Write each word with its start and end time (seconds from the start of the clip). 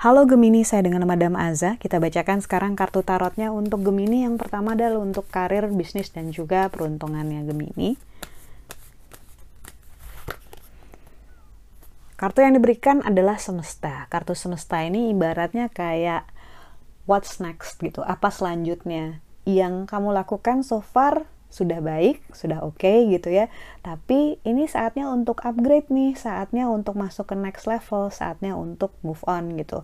Halo 0.00 0.24
Gemini, 0.24 0.64
saya 0.64 0.80
dengan 0.88 1.04
Madam 1.04 1.36
Aza. 1.36 1.76
Kita 1.76 2.00
bacakan 2.00 2.40
sekarang 2.40 2.72
kartu 2.72 3.04
tarotnya 3.04 3.52
untuk 3.52 3.84
Gemini. 3.84 4.24
Yang 4.24 4.40
pertama 4.40 4.72
adalah 4.72 4.96
untuk 4.96 5.28
karir, 5.28 5.68
bisnis, 5.70 6.08
dan 6.08 6.32
juga 6.32 6.72
peruntungannya 6.72 7.44
Gemini. 7.44 8.00
Kartu 12.16 12.40
yang 12.40 12.56
diberikan 12.56 13.04
adalah 13.04 13.36
semesta. 13.36 14.08
Kartu 14.08 14.32
semesta 14.32 14.80
ini 14.80 15.12
ibaratnya 15.12 15.68
kayak 15.68 16.24
what's 17.04 17.36
next 17.36 17.76
gitu. 17.84 18.00
Apa 18.00 18.32
selanjutnya? 18.32 19.20
Yang 19.44 19.84
kamu 19.84 20.16
lakukan 20.16 20.64
so 20.64 20.80
far 20.80 21.28
sudah 21.50 21.82
baik, 21.82 22.22
sudah 22.30 22.62
oke 22.62 22.78
okay, 22.78 23.10
gitu 23.10 23.28
ya. 23.34 23.50
Tapi 23.82 24.38
ini 24.46 24.70
saatnya 24.70 25.10
untuk 25.10 25.42
upgrade 25.42 25.90
nih, 25.90 26.14
saatnya 26.14 26.70
untuk 26.70 26.94
masuk 26.94 27.34
ke 27.34 27.36
next 27.36 27.66
level, 27.66 28.08
saatnya 28.08 28.54
untuk 28.54 28.94
move 29.02 29.20
on 29.26 29.58
gitu. 29.58 29.82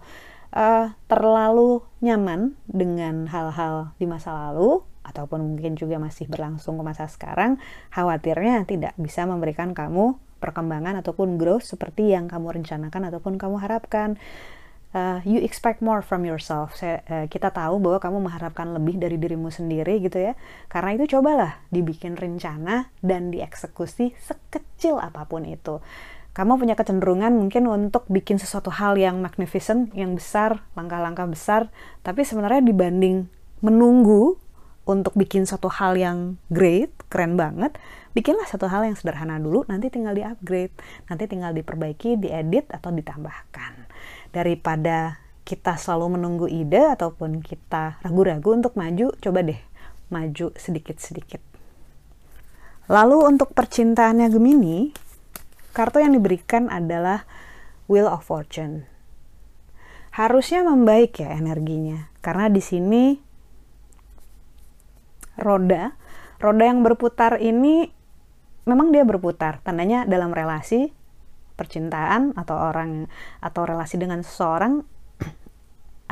Uh, 0.54 0.94
terlalu 1.10 1.84
nyaman 2.00 2.56
dengan 2.64 3.28
hal-hal 3.28 3.92
di 4.00 4.06
masa 4.08 4.32
lalu 4.32 4.80
ataupun 5.04 5.54
mungkin 5.54 5.76
juga 5.76 6.00
masih 6.00 6.30
berlangsung 6.30 6.78
ke 6.78 6.82
masa 6.86 7.10
sekarang, 7.10 7.58
khawatirnya 7.92 8.64
tidak 8.64 8.94
bisa 8.96 9.26
memberikan 9.26 9.76
kamu 9.76 10.16
perkembangan 10.38 11.00
ataupun 11.00 11.40
growth 11.40 11.66
seperti 11.66 12.14
yang 12.14 12.30
kamu 12.30 12.62
rencanakan 12.62 13.10
ataupun 13.10 13.40
kamu 13.40 13.56
harapkan 13.58 14.20
uh, 14.92 15.18
you 15.26 15.42
expect 15.42 15.82
more 15.82 16.04
from 16.04 16.22
yourself. 16.22 16.76
Saya, 16.76 17.02
uh, 17.08 17.26
kita 17.26 17.50
tahu 17.50 17.80
bahwa 17.82 17.98
kamu 17.98 18.18
mengharapkan 18.30 18.70
lebih 18.76 19.00
dari 19.00 19.16
dirimu 19.16 19.50
sendiri 19.50 19.98
gitu 20.04 20.20
ya. 20.20 20.38
Karena 20.68 20.94
itu 20.94 21.18
cobalah 21.18 21.58
dibikin 21.72 22.14
rencana 22.14 22.92
dan 23.02 23.32
dieksekusi 23.32 24.14
sekecil 24.20 25.00
apa 25.02 25.26
pun 25.26 25.48
itu. 25.48 25.82
Kamu 26.36 26.60
punya 26.60 26.76
kecenderungan 26.76 27.32
mungkin 27.32 27.64
untuk 27.64 28.04
bikin 28.12 28.36
sesuatu 28.36 28.68
hal 28.68 29.00
yang 29.00 29.24
magnificent, 29.24 29.88
yang 29.96 30.12
besar, 30.12 30.60
langkah-langkah 30.76 31.24
besar, 31.24 31.72
tapi 32.04 32.28
sebenarnya 32.28 32.60
dibanding 32.60 33.24
menunggu 33.64 34.36
untuk 34.86 35.18
bikin 35.18 35.44
satu 35.50 35.66
hal 35.66 35.98
yang 35.98 36.38
great, 36.46 36.94
keren 37.10 37.34
banget, 37.34 37.74
bikinlah 38.14 38.46
satu 38.46 38.70
hal 38.70 38.86
yang 38.86 38.94
sederhana 38.94 39.36
dulu, 39.42 39.66
nanti 39.66 39.90
tinggal 39.90 40.14
di-upgrade, 40.14 40.72
nanti 41.10 41.26
tinggal 41.26 41.50
diperbaiki, 41.52 42.22
diedit, 42.22 42.70
atau 42.70 42.94
ditambahkan 42.94 43.90
daripada 44.30 45.18
kita 45.42 45.74
selalu 45.74 46.18
menunggu 46.18 46.46
ide 46.46 46.94
ataupun 46.94 47.42
kita 47.42 47.98
ragu-ragu 48.06 48.54
untuk 48.54 48.78
maju, 48.78 49.10
coba 49.18 49.42
deh 49.42 49.58
maju 50.06 50.54
sedikit-sedikit. 50.54 51.42
Lalu 52.86 53.26
untuk 53.26 53.50
percintaannya 53.50 54.30
Gemini, 54.30 54.94
kartu 55.74 55.98
yang 55.98 56.14
diberikan 56.14 56.70
adalah 56.70 57.26
Wheel 57.90 58.06
of 58.06 58.22
Fortune. 58.22 58.86
Harusnya 60.14 60.62
membaik 60.62 61.18
ya 61.18 61.34
energinya, 61.34 62.06
karena 62.22 62.46
di 62.46 62.62
sini 62.62 63.25
roda, 65.40 65.96
roda 66.40 66.64
yang 66.64 66.80
berputar 66.84 67.40
ini 67.40 67.88
memang 68.66 68.90
dia 68.90 69.06
berputar, 69.06 69.62
tandanya 69.62 70.04
dalam 70.04 70.34
relasi 70.34 70.90
percintaan 71.56 72.36
atau 72.36 72.58
orang 72.58 73.08
atau 73.40 73.64
relasi 73.64 73.96
dengan 73.96 74.20
seseorang 74.20 74.84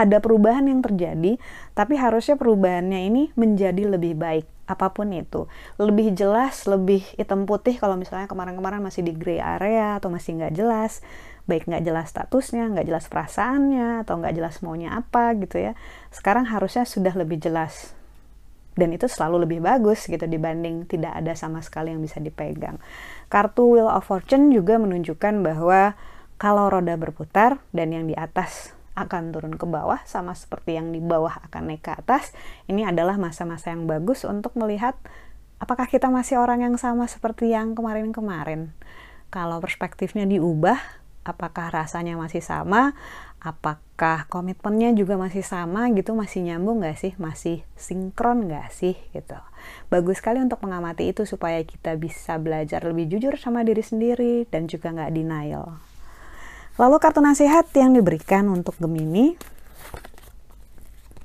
ada 0.03 0.19
perubahan 0.23 0.65
yang 0.65 0.81
terjadi, 0.81 1.37
tapi 1.77 2.01
harusnya 2.01 2.39
perubahannya 2.41 3.05
ini 3.11 3.23
menjadi 3.37 3.91
lebih 3.91 4.17
baik 4.17 4.47
apa 4.65 4.97
pun 4.97 5.13
itu. 5.13 5.45
Lebih 5.77 6.17
jelas 6.17 6.65
lebih 6.65 7.05
hitam 7.21 7.45
putih 7.45 7.77
kalau 7.77 8.01
misalnya 8.01 8.25
kemarin-kemarin 8.25 8.81
masih 8.81 9.05
di 9.05 9.13
gray 9.13 9.37
area 9.37 10.01
atau 10.01 10.09
masih 10.09 10.41
nggak 10.41 10.57
jelas. 10.57 11.05
Baik 11.45 11.69
nggak 11.69 11.85
jelas 11.85 12.09
statusnya 12.09 12.73
nggak 12.73 12.89
jelas 12.89 13.05
perasaannya 13.13 14.01
atau 14.09 14.17
nggak 14.17 14.33
jelas 14.33 14.65
maunya 14.65 14.97
apa 14.97 15.37
gitu 15.37 15.61
ya. 15.61 15.73
Sekarang 16.09 16.49
harusnya 16.49 16.89
sudah 16.89 17.13
lebih 17.13 17.37
jelas 17.37 17.93
dan 18.75 18.95
itu 18.95 19.07
selalu 19.07 19.47
lebih 19.47 19.63
bagus 19.63 20.07
gitu 20.07 20.27
dibanding 20.27 20.87
tidak 20.87 21.15
ada 21.15 21.35
sama 21.39 21.63
sekali 21.63 21.95
yang 21.95 22.03
bisa 22.03 22.19
dipegang 22.19 22.79
Kartu 23.31 23.67
Wheel 23.75 23.91
of 23.91 24.07
Fortune 24.07 24.55
juga 24.55 24.79
menunjukkan 24.79 25.43
bahwa 25.43 25.95
kalau 26.37 26.69
roda 26.69 26.99
berputar 26.99 27.63
dan 27.71 27.95
yang 27.95 28.05
di 28.11 28.15
atas 28.19 28.75
akan 28.95 29.35
turun 29.35 29.55
ke 29.59 29.67
bawah 29.67 29.99
sama 30.07 30.39
seperti 30.39 30.79
yang 30.79 30.95
di 30.95 31.03
bawah 31.03 31.43
akan 31.51 31.75
naik 31.75 31.83
ke 31.83 31.93
atas, 31.99 32.31
ini 32.71 32.87
adalah 32.87 33.19
masa-masa 33.19 33.75
yang 33.75 33.91
bagus 33.91 34.23
untuk 34.23 34.55
melihat 34.55 34.95
apakah 35.59 35.91
kita 35.91 36.07
masih 36.11 36.39
orang 36.39 36.63
yang 36.63 36.77
sama 36.79 37.11
seperti 37.11 37.51
yang 37.51 37.75
kemarin-kemarin. 37.75 38.71
Kalau 39.35 39.59
perspektifnya 39.59 40.31
diubah, 40.31 40.79
apakah 41.25 41.73
rasanya 41.73 42.15
masih 42.21 42.45
sama 42.45 42.93
apakah 43.45 44.25
komitmennya 44.33 44.97
juga 44.97 45.21
masih 45.21 45.45
sama 45.45 45.93
gitu 45.93 46.17
masih 46.17 46.41
nyambung 46.41 46.81
nggak 46.81 46.97
sih 46.97 47.13
masih 47.21 47.61
sinkron 47.77 48.49
nggak 48.49 48.73
sih 48.73 48.97
gitu. 49.13 49.37
Bagus 49.93 50.25
sekali 50.25 50.41
untuk 50.41 50.65
mengamati 50.65 51.13
itu 51.13 51.29
supaya 51.29 51.61
kita 51.61 51.93
bisa 52.01 52.41
belajar 52.41 52.81
lebih 52.89 53.13
jujur 53.13 53.37
sama 53.37 53.61
diri 53.61 53.85
sendiri 53.85 54.49
dan 54.49 54.65
juga 54.65 54.97
nggak 54.97 55.13
denial. 55.13 55.77
Lalu 56.81 56.97
kartu 56.99 57.21
nasihat 57.21 57.69
yang 57.77 57.93
diberikan 57.93 58.49
untuk 58.49 58.81
Gemini. 58.81 59.37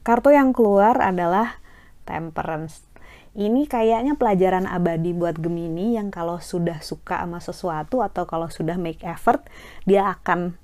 Kartu 0.04 0.36
yang 0.36 0.52
keluar 0.52 1.00
adalah 1.00 1.58
temperance 2.04 2.89
ini 3.38 3.70
kayaknya 3.70 4.18
pelajaran 4.18 4.66
abadi 4.66 5.14
buat 5.14 5.38
Gemini 5.38 5.98
yang 6.00 6.10
kalau 6.10 6.42
sudah 6.42 6.82
suka 6.82 7.22
sama 7.22 7.38
sesuatu 7.38 8.02
atau 8.02 8.26
kalau 8.26 8.50
sudah 8.50 8.76
make 8.80 9.06
effort 9.06 9.46
dia 9.86 10.18
akan 10.18 10.58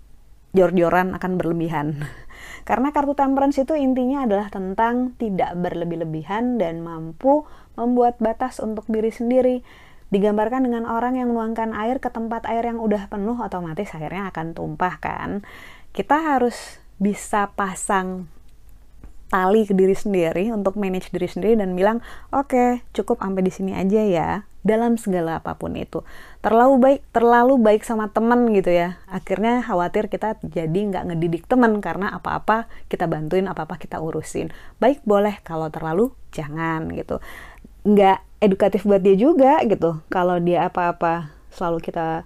jor-joran 0.55 1.13
akan 1.13 1.35
berlebihan. 1.35 2.07
Karena 2.69 2.89
kartu 2.95 3.13
temperance 3.13 3.61
itu 3.61 3.75
intinya 3.75 4.23
adalah 4.25 4.47
tentang 4.49 5.13
tidak 5.19 5.53
berlebih-lebihan 5.59 6.57
dan 6.57 6.81
mampu 6.81 7.45
membuat 7.75 8.17
batas 8.17 8.63
untuk 8.63 8.87
diri 8.87 9.11
sendiri. 9.11 9.61
Digambarkan 10.09 10.65
dengan 10.65 10.87
orang 10.87 11.19
yang 11.19 11.29
menuangkan 11.35 11.75
air 11.75 11.99
ke 11.99 12.07
tempat 12.07 12.47
air 12.47 12.63
yang 12.63 12.79
udah 12.79 13.11
penuh 13.11 13.35
otomatis 13.35 13.91
akhirnya 13.91 14.31
akan 14.31 14.55
tumpah 14.55 14.95
kan. 15.03 15.43
Kita 15.91 16.23
harus 16.33 16.79
bisa 16.95 17.51
pasang 17.53 18.31
tali 19.29 19.65
ke 19.65 19.73
diri 19.73 19.97
sendiri 19.97 20.53
untuk 20.53 20.77
manage 20.77 21.09
diri 21.09 21.25
sendiri 21.25 21.57
dan 21.57 21.73
bilang 21.73 21.99
oke 22.29 22.53
okay, 22.53 22.69
cukup 22.93 23.19
sampai 23.19 23.41
di 23.41 23.51
sini 23.51 23.71
aja 23.73 24.01
ya 24.05 24.29
dalam 24.65 24.97
segala 24.97 25.37
apa 25.37 25.53
pun 25.61 25.77
itu. 25.77 26.01
Terlalu 26.41 26.75
baik 26.81 27.01
terlalu 27.13 27.61
baik 27.61 27.85
sama 27.85 28.09
teman 28.09 28.49
gitu 28.49 28.73
ya. 28.73 28.97
Akhirnya 29.05 29.61
khawatir 29.61 30.09
kita 30.09 30.41
jadi 30.41 30.73
nggak 30.73 31.13
ngedidik 31.13 31.43
teman 31.45 31.77
karena 31.85 32.09
apa-apa 32.17 32.65
kita 32.89 33.05
bantuin 33.05 33.45
apa-apa 33.45 33.77
kita 33.77 34.01
urusin. 34.01 34.49
Baik 34.81 35.05
boleh 35.05 35.37
kalau 35.45 35.69
terlalu 35.69 36.09
jangan 36.33 36.89
gitu. 36.97 37.21
Nggak 37.85 38.25
edukatif 38.41 38.89
buat 38.89 39.05
dia 39.05 39.13
juga 39.13 39.61
gitu. 39.69 40.01
Kalau 40.09 40.41
dia 40.41 40.65
apa-apa 40.65 41.29
selalu 41.53 41.85
kita 41.85 42.25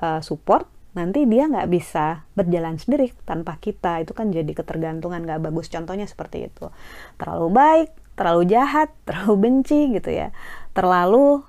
uh, 0.00 0.20
support 0.24 0.64
nanti 0.94 1.26
dia 1.26 1.50
nggak 1.50 1.68
bisa 1.68 2.24
berjalan 2.38 2.78
sendiri 2.78 3.10
tanpa 3.26 3.58
kita. 3.58 4.02
Itu 4.02 4.14
kan 4.14 4.30
jadi 4.30 4.48
ketergantungan 4.50 5.26
nggak 5.26 5.42
bagus. 5.50 5.68
Contohnya 5.68 6.06
seperti 6.06 6.48
itu. 6.48 6.70
Terlalu 7.18 7.48
baik 7.50 7.90
terlalu 8.14 8.46
jahat 8.46 8.94
terlalu 9.08 9.34
benci 9.50 9.90
gitu 9.92 10.10
ya. 10.10 10.30
Terlalu 10.72 11.42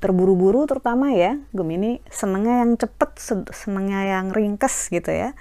terburu-buru 0.00 0.66
terutama 0.66 1.14
ya. 1.14 1.38
Gemini 1.52 2.02
senengnya 2.10 2.66
yang 2.66 2.74
cepet 2.80 3.10
senengnya 3.54 4.18
yang 4.18 4.34
ringkes 4.34 4.90
gitu 4.90 5.12
ya. 5.12 5.36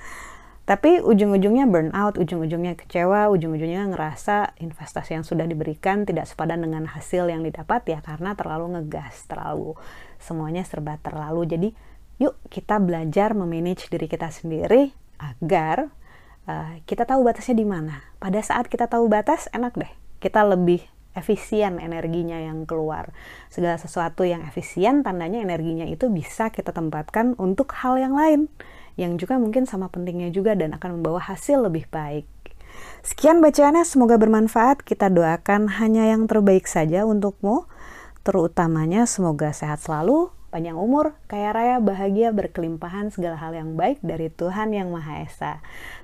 Tapi 0.70 1.02
ujung-ujungnya 1.02 1.66
burnout, 1.66 2.22
ujung-ujungnya 2.22 2.78
kecewa, 2.78 3.26
ujung-ujungnya 3.34 3.90
ngerasa 3.90 4.54
investasi 4.62 5.18
yang 5.18 5.26
sudah 5.26 5.50
diberikan 5.50 6.06
tidak 6.06 6.30
sepadan 6.30 6.62
dengan 6.62 6.86
hasil 6.86 7.26
yang 7.26 7.42
didapat 7.42 7.90
ya 7.90 8.06
karena 8.06 8.38
terlalu 8.38 8.78
ngegas, 8.78 9.26
terlalu 9.26 9.74
semuanya 10.22 10.62
serba 10.62 11.02
terlalu. 11.02 11.50
Jadi 11.50 11.70
yuk 12.20 12.36
kita 12.52 12.78
belajar 12.84 13.32
memanage 13.32 13.88
diri 13.88 14.06
kita 14.12 14.28
sendiri 14.30 14.92
agar 15.20 15.90
uh, 16.46 16.80
kita 16.84 17.08
tahu 17.08 17.24
batasnya 17.24 17.56
di 17.56 17.68
mana. 17.68 18.04
Pada 18.20 18.44
saat 18.44 18.68
kita 18.68 18.92
tahu 18.92 19.08
batas, 19.08 19.48
enak 19.56 19.76
deh. 19.80 19.92
Kita 20.20 20.44
lebih 20.44 20.84
efisien 21.16 21.80
energinya 21.82 22.38
yang 22.38 22.68
keluar. 22.68 23.12
Segala 23.50 23.80
sesuatu 23.80 24.28
yang 24.28 24.46
efisien, 24.46 25.02
tandanya 25.02 25.42
energinya 25.42 25.88
itu 25.88 26.12
bisa 26.12 26.52
kita 26.54 26.76
tempatkan 26.76 27.40
untuk 27.40 27.72
hal 27.80 27.98
yang 27.98 28.14
lain. 28.14 28.52
Yang 29.00 29.26
juga 29.26 29.40
mungkin 29.40 29.64
sama 29.64 29.88
pentingnya 29.88 30.30
juga 30.30 30.54
dan 30.60 30.76
akan 30.76 31.00
membawa 31.00 31.24
hasil 31.24 31.66
lebih 31.66 31.88
baik. 31.88 32.28
Sekian 33.04 33.40
bacaannya, 33.40 33.88
semoga 33.88 34.20
bermanfaat. 34.20 34.84
Kita 34.84 35.08
doakan 35.08 35.80
hanya 35.80 36.12
yang 36.12 36.28
terbaik 36.28 36.68
saja 36.68 37.08
untukmu. 37.08 37.68
Terutamanya 38.28 39.08
semoga 39.08 39.56
sehat 39.56 39.80
selalu, 39.80 40.30
panjang 40.50 40.76
umur, 40.76 41.16
kaya 41.30 41.54
raya, 41.54 41.78
bahagia, 41.78 42.34
berkelimpahan 42.34 43.14
segala 43.14 43.38
hal 43.38 43.54
yang 43.54 43.78
baik 43.78 44.02
dari 44.02 44.34
Tuhan 44.34 44.74
Yang 44.74 44.90
Maha 44.90 45.14
Esa. 45.24 45.54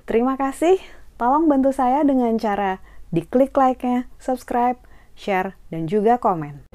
Terima 0.06 0.38
kasih. 0.38 0.78
Tolong 1.18 1.50
bantu 1.50 1.74
saya 1.74 2.06
dengan 2.06 2.38
cara 2.38 2.78
diklik 3.10 3.54
like-nya, 3.54 4.10
subscribe, 4.18 4.78
share, 5.18 5.58
dan 5.70 5.90
juga 5.90 6.16
komen. 6.16 6.66